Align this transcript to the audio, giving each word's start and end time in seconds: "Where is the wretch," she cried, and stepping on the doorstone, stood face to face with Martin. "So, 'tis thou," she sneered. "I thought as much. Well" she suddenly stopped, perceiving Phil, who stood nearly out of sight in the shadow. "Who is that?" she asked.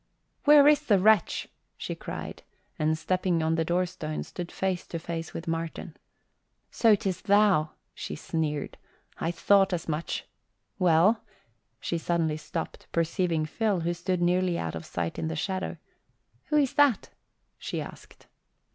"Where 0.45 0.67
is 0.67 0.81
the 0.81 0.97
wretch," 0.97 1.47
she 1.77 1.93
cried, 1.93 2.41
and 2.79 2.97
stepping 2.97 3.43
on 3.43 3.53
the 3.53 3.63
doorstone, 3.63 4.23
stood 4.23 4.51
face 4.51 4.87
to 4.87 4.97
face 4.97 5.31
with 5.31 5.47
Martin. 5.47 5.95
"So, 6.71 6.95
'tis 6.95 7.21
thou," 7.21 7.73
she 7.93 8.15
sneered. 8.15 8.79
"I 9.19 9.29
thought 9.29 9.73
as 9.73 9.87
much. 9.87 10.25
Well" 10.79 11.23
she 11.79 11.99
suddenly 11.99 12.37
stopped, 12.37 12.87
perceiving 12.91 13.45
Phil, 13.45 13.81
who 13.81 13.93
stood 13.93 14.23
nearly 14.23 14.57
out 14.57 14.73
of 14.73 14.87
sight 14.87 15.19
in 15.19 15.27
the 15.27 15.35
shadow. 15.35 15.77
"Who 16.45 16.55
is 16.57 16.73
that?" 16.73 17.09
she 17.59 17.79
asked. 17.79 18.25